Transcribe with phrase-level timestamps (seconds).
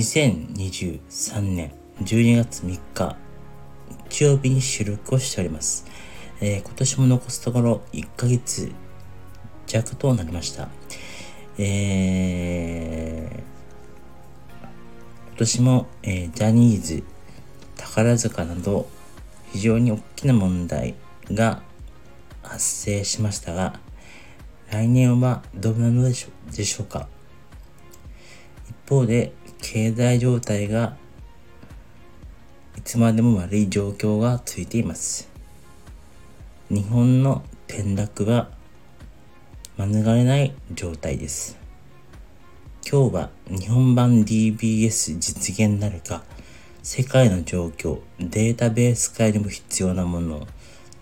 [0.00, 3.16] 2023年12月3日、
[4.08, 5.84] 日曜日に収録をしております。
[6.40, 8.72] えー、今年も残すところ1ヶ月
[9.66, 10.68] 弱となりました。
[11.58, 14.68] えー、
[15.28, 17.04] 今年も、えー、ジャニーズ、
[17.76, 18.88] 宝塚など
[19.52, 20.94] 非常に大きな問題
[21.30, 21.60] が
[22.42, 23.78] 発生しましたが、
[24.70, 27.06] 来年はどうなのでしょでしょうか
[28.66, 30.96] 一方で、経済状態が
[32.76, 35.28] いつまでも悪い状況が続いています。
[36.70, 38.50] 日本の転落は
[39.76, 41.58] 免れない状態です。
[42.90, 46.24] 今日は日本版 DBS 実現なるか、
[46.82, 50.46] 世界の状況、データベース化にも必要なものを、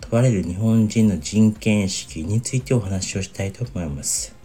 [0.01, 4.38] 問われる日本人の人権意識についてお話をしたいと思います。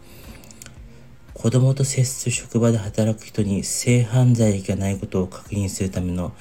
[1.45, 6.33] 子供と接する職場で働く人に性犯罪がないことを確認するための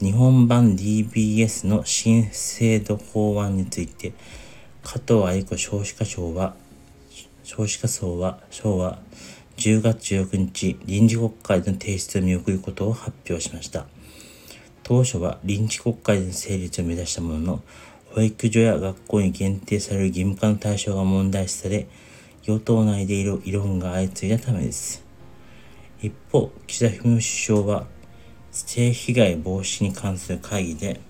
[0.00, 4.14] 日本版 DBS の新制度法案について
[4.82, 6.56] 加藤愛子少子化省は
[7.44, 8.98] 少子化省は省は
[9.58, 13.84] 10月16日臨時国会での提出を見送ることを発表しました。
[14.82, 17.62] 当初は臨時国会での成立を目指したものの
[18.14, 21.86] 保育所や学校に限定される義務化の対象が問題視され
[22.46, 25.04] 与党内で異論が相次いだためです。
[26.00, 27.86] 一方、岸田文雄首相は、
[28.52, 31.00] 性被害防止に関する会議で、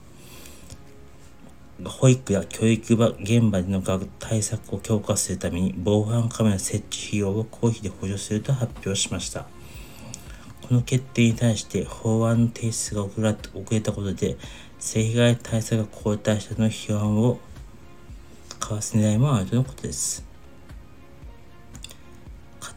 [1.85, 3.83] 保育や教育場現場での
[4.19, 9.47] 対策を強化するために防犯カメラ設置費用を公費で補助すると発表しました。
[10.67, 13.35] この決定に対して法案の提出が遅れ
[13.83, 14.39] たことで
[14.79, 17.39] 性被害対策が後退したの批判を
[18.59, 20.26] かわす狙いもあるとのことです。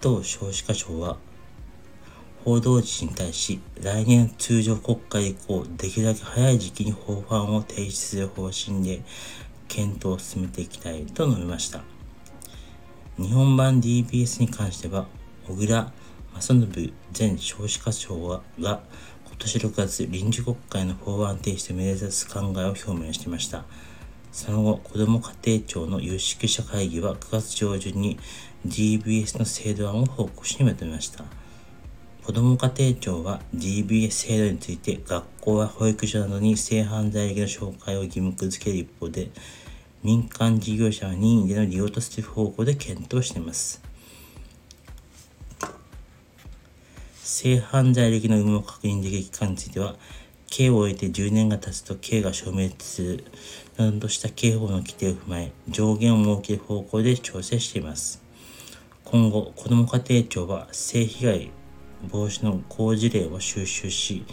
[0.01, 1.17] 藤少子化省は
[2.45, 9.01] 報道陣に対し来年通常国会以降できるだけ早い時期に法案を提出する方針で
[9.67, 11.83] 検討を進めていきたいと述べました。
[13.17, 15.05] 日本版 DBS に関しては
[15.47, 15.91] 小倉
[16.35, 18.81] 正信前少子化省が今
[19.37, 23.65] 年6月臨時国会の法案提出を目指す考えを表明していました。
[24.31, 28.17] その後、子ども家庭庁の有識者会議は9月上旬に
[28.67, 31.25] DBS の制度案を報告しにまとめました。
[32.23, 39.31] 子ども家庭庁は DBS 制度について学校や保育所などに性犯罪歴の紹介を義務付ける一方で
[40.03, 43.81] 民間事業者は任意での利用とする方向で検討しています。
[47.23, 49.95] 性犯罪歴の有無を確認できる期間については
[50.49, 53.23] 刑を終えて10年が経つと刑が消滅する
[53.77, 58.21] などとした刑法の規定を踏まえ上限を設ける方向で調整しています。
[59.05, 61.51] 今後、子ども家庭庁は性被害
[62.11, 64.25] 防止の好事例を収集し、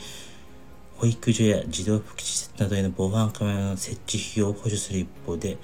[0.97, 5.59] 保育所や児童福祉施設などへの防犯カメラの設置費用を補助する一方で、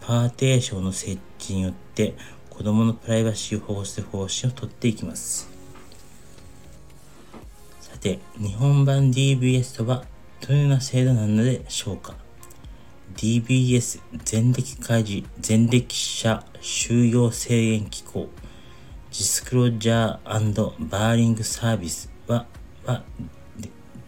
[0.00, 2.14] パーテーションの設置によって
[2.50, 5.57] 子どものプライバシーを保護する方針をとっていきます。
[7.98, 10.04] さて、日本版 DBS とは
[10.46, 12.14] どのような制度なのでしょうか
[13.16, 14.00] ?DBS
[14.30, 22.46] 前歴開示前歴者収容制限機構ディスクロージャーバーリングサービスは、
[22.86, 23.02] は、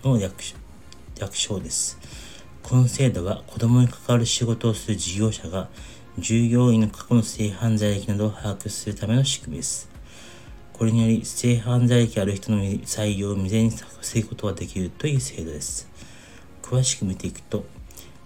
[0.05, 0.35] の略
[1.19, 1.99] 略称です。
[2.63, 5.69] この制度は子供に関わる仕事をする事業者が
[6.17, 9.90] 従業員の過去の性犯罪歴などを把握するための仕組みです。
[10.81, 15.87] これにより性犯罪歴ある人の採用を未然に防ぐことができるという制度です。
[16.63, 17.67] 詳しく見ていくと、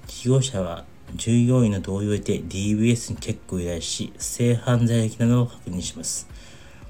[0.06, 0.84] 事業者は
[1.16, 6.28] 従業員の同意を得て DBS にチェックを依頼し、性犯罪歴などを確認します。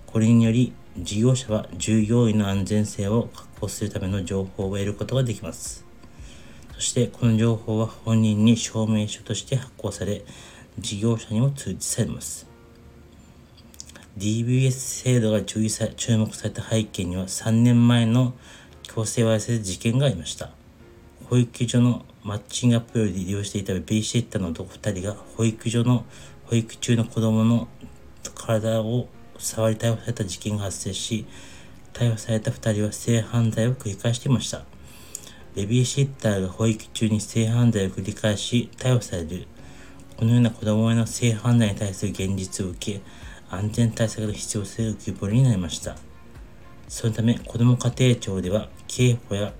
[0.04, 5.86] これにより事業者は従業員の安全性を確保するための情報を得ることができます。
[6.74, 10.26] そしてこの情報は本人に証明書として発行され、
[10.78, 12.52] 事業者にも通知されます。
[14.16, 18.34] DBS 制度が注意さ注目された背景には3年前の
[18.84, 20.50] 強制わいせつ事件がありました。
[21.24, 26.04] 保育所のマッチングアプリで利用していたベビーシッターの男2人が保育所の
[26.44, 27.66] 保育中の子供の
[28.36, 31.26] 体を触り逮捕された事件が発生し、
[31.92, 34.62] 逮捕された2人は性犯罪を繰り返していました。
[35.56, 39.48] ベビーシッターが保育中に性犯罪を繰り返し逮捕される。
[40.16, 43.00] このような子供への性犯罪に対する現実を受け、
[43.56, 45.96] 安全対策の必要性が浮き彫りになりました。
[46.88, 49.52] そのため、子ども家庭庁では、刑法や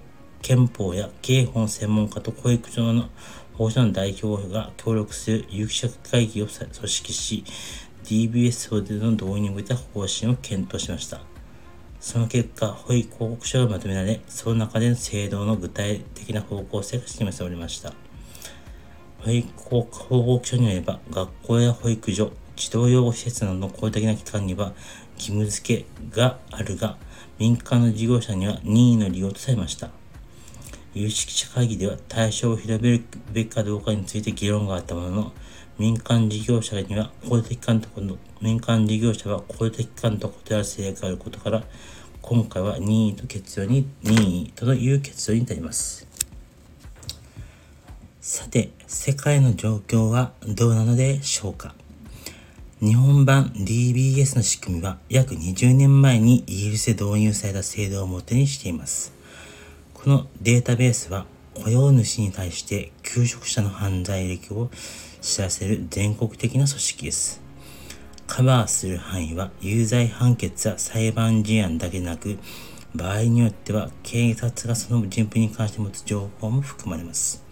[0.43, 3.08] 憲法や刑法の専門家と保育所の
[3.55, 7.44] 保護者の代表が協力する有識者会議を組織し、
[8.05, 11.23] DBS 法での導入に向けた方針を検討しました。
[11.99, 17.94] その結果、保育報告書がまとめられ、その中での制度の具体的な方向性が示されました。
[19.20, 24.72] 保育報告書によれば、学校や保育所、児童養護施設などの公的な機関には
[25.16, 26.96] 義務付けがあるが、
[27.38, 29.90] 民間の事業者には任意の利用とされました。
[30.94, 35.32] 有識者会議では対象を広めるべきかどうかについて議論があったものの、
[35.76, 37.88] 民間事業者には公的機関と
[38.40, 41.64] 民間事業者は公的機関と異なる制約があることから、
[42.22, 46.06] 今回は任意と結論に、任意という結論に至ります。
[48.20, 51.74] さて、世界の状況はどうなのでしょうか？
[52.81, 59.15] 日本版 DBS の仕組みは約20年前にイギリスで導入された制度をもとにしています。
[59.94, 61.25] このデータベースは
[61.55, 64.71] 雇用主に対して求職者の犯罪歴を
[65.21, 67.41] 知らせる全国的な組織です。
[68.26, 72.38] カバーする範囲は有罪判決や裁判事案だけでなく、
[72.93, 77.44] 場合によっては警察がその人物に関して持つ情報も含まれます。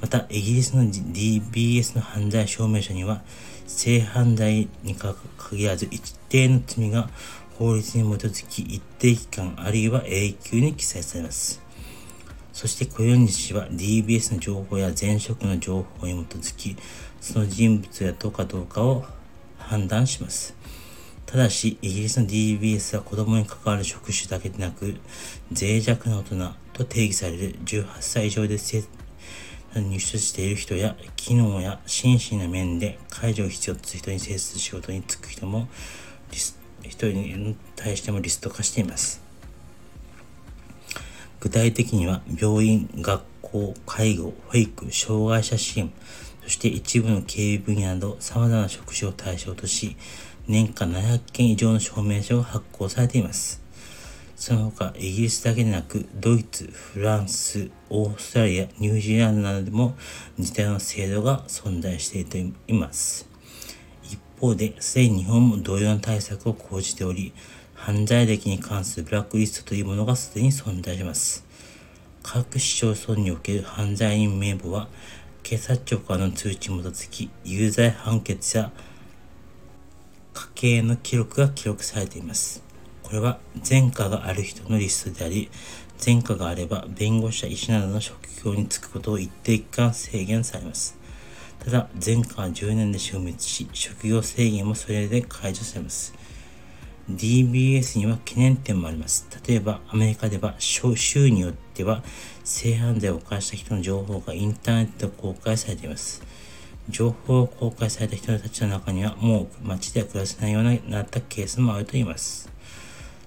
[0.00, 3.22] また、イギリスの DBS の犯罪証明書には、
[3.66, 7.08] 性犯罪に限らず一定の罪が
[7.58, 11.62] 法律に基づき一定期間あるいは永久に記載されます。
[12.52, 16.76] そして雇用主は DBS の情報や前職の情報に基づき、
[17.20, 19.04] その人物やとかどうかを
[19.58, 20.54] 判断します。
[21.26, 24.96] ただし、イギリスの DBS は子供に関わる職種だけでなく、
[25.52, 28.58] 脆弱な大人と定義される18歳以上で
[29.74, 35.68] 入手している人や、機能や心身の面で介助を必要とする人に接する仕事に就く人も、
[36.82, 39.22] 人に対してもリスト化しています。
[41.38, 45.92] 具体的には、病院、学校、介護、保育、障害者支援、
[46.42, 49.96] そして一部の経営分野など様々な職種を対象とし、
[50.48, 53.62] 年間700件以上の証明書が発行されています。
[54.40, 59.94] その他、イギリスだけでなく、ドイツ、フランス、オーストラリア、ニュージーランドなどでも
[60.38, 62.24] 似たような制度が存在して
[62.66, 63.28] います。
[64.02, 67.34] 一方で、すでに日本も同様の対策を講じており、
[67.74, 71.44] 犯罪歴に関するブラックリストというものがすでに存在します。
[72.22, 74.88] 各市町村における犯罪人名簿は、
[75.42, 78.72] 警察庁からの通知に基づき、有罪判決や
[80.32, 82.69] 家計の記録が記録されています。
[83.10, 85.50] これは前科がある人のリストであり、
[86.06, 90.96] 前科があれば弁護士や医師などの職業に就くことを一定期間制限されます。
[91.58, 96.14] ただ、前科は10年で消滅し、職業制限もそれで解除されます。
[97.10, 99.26] DBS には懸念点もあります。
[99.44, 100.94] 例えば、アメリカでは州
[101.30, 102.04] によっては
[102.44, 106.22] 性犯罪を犯した人の情報がインターネットで公開されています。
[106.88, 112.49] 情報を公開された人たちの中にはもう街では暮らせないようになったケースもあると言います。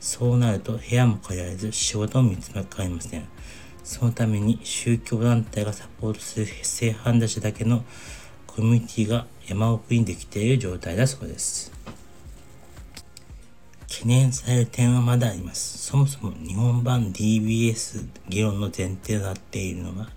[0.04, 3.26] そうなると部屋も借りられず仕事も見つかりません。
[3.86, 7.86] そのために宗教団体がサポートする性犯罪者だけの
[8.46, 11.72] コミュニティが山奥にできている状態だそうです。
[13.88, 15.78] 懸念される点はまだあります。
[15.78, 20.10] そもそも日本版 DBS 議論の前提となっているのは、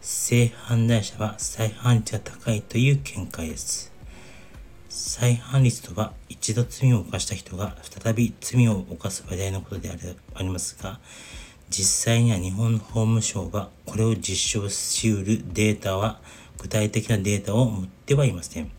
[0.00, 3.97] 性犯罪者は再犯率が高いという見解です。
[4.88, 9.90] 再犯率とは一度罪を犯した人が再び罪を犯す話題のことで
[10.34, 10.98] ありますが、
[11.68, 16.20] 実際には日本法務省がこれを実証し得るデータは
[16.56, 18.70] 具体的なデータを持ってはいません。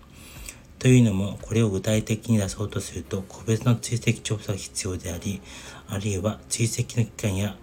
[0.79, 5.41] というのも、これを具体的に出そうとすると、個別の追跡調査が必要であり、
[5.89, 7.57] あるいは追跡の期間や、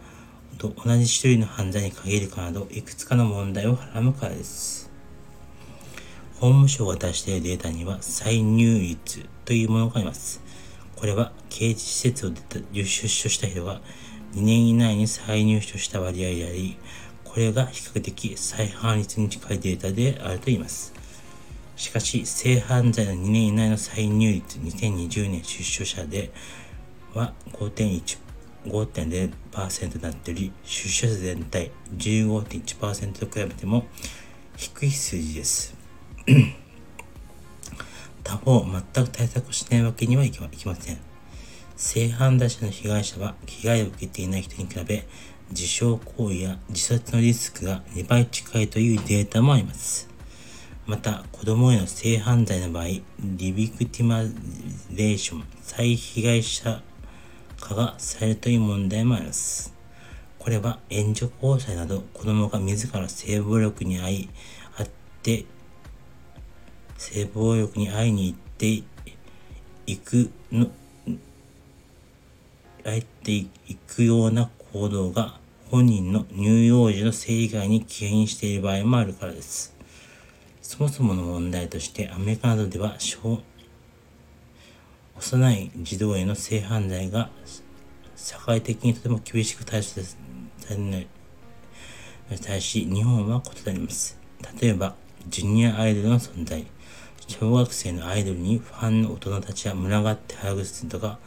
[0.58, 4.85] 同じ種類の犯罪に限るかなど、いくつかの問題をはらむからです。
[6.38, 10.42] 法務省が出しているデータには、再入率というものがあります。
[10.94, 12.30] これは、刑事施設を
[12.72, 13.80] 出所した人が
[14.34, 16.76] 2年以内に再入所した割合であり、
[17.24, 20.92] これが比較的再犯率に近いデータであると言います。
[21.76, 26.32] しかし、性犯罪の2年以内の再入率2020年出所者で
[27.14, 28.18] は5.1
[28.66, 33.86] 5.0%になっており、出所者全体15.1%と比べても
[34.56, 35.85] 低い数字です。
[38.24, 38.64] 他方、
[38.94, 40.98] 全く対策をしないわけにはいきません。
[41.76, 45.06] 性犯罪者の被害者は被害を受けていない人に比べ、
[45.50, 50.08] 自傷行為や自殺のリスクが2倍近いというデータもあります。
[50.86, 56.82] また、子供への性犯罪の場合、リビクティマレーション、再被害者
[57.60, 59.74] 化がされるという問題もあります。
[60.38, 64.28] これは援助交際など子供が自ら性暴力に遭い、
[64.78, 64.88] あっ
[65.22, 65.44] て、
[66.98, 68.82] 性暴力に会いに行って
[69.86, 70.68] いくの、
[72.84, 73.48] えてい
[73.86, 75.38] くような行動が
[75.70, 79.74] 本人の乳幼児の性以外に起因している場合もあるからです。
[80.62, 82.96] そもそもの問題としてアメリカなどでは
[85.18, 87.30] 幼い児童への性犯罪が
[88.16, 90.16] 社会的にとても厳しく対処さ
[90.70, 91.06] れない
[92.42, 94.18] 対し日本は異なります。
[94.60, 94.94] 例えば、
[95.28, 96.66] ジュニアアイドルの存在、
[97.28, 101.18] 小学生のアイドルにファンの大人たちは群がってハグするとか、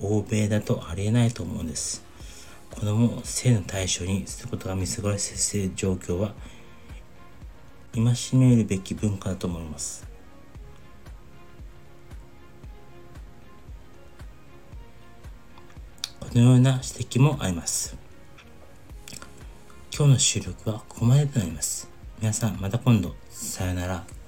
[0.00, 2.04] 欧米だとありえないと思うんです。
[2.70, 6.34] 子供を性の対象にすることが見過ごせする状況は、
[7.94, 10.06] 戒めるべき文化だと思います。
[16.18, 17.94] このような指摘もあります。
[19.94, 21.90] 今日の収録はここまでとなります。
[22.18, 23.14] 皆さんまた今度。
[23.28, 24.21] さよなら。